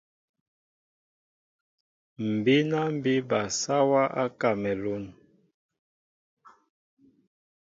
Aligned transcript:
M̀ 2.29 2.35
bíná 2.43 2.79
mbí 2.95 3.13
bal 3.29 3.47
sáwā 3.61 4.03
á 4.21 4.23
Kámalûn. 4.39 5.05